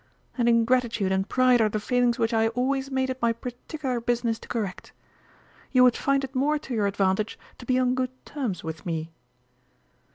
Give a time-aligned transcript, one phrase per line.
[0.35, 4.39] And ingratitude and pride are the failings which I always made it my particular business
[4.39, 4.93] to correct.
[5.71, 9.11] You would find it more to your advantage to be on good terms with me."